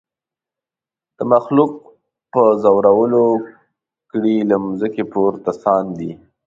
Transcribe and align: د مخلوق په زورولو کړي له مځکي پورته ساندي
د 1.17 1.19
مخلوق 1.33 1.73
په 2.33 2.41
زورولو 2.63 3.25
کړي 4.11 4.35
له 4.49 4.55
مځکي 4.65 5.03
پورته 5.11 5.51
ساندي 5.63 6.11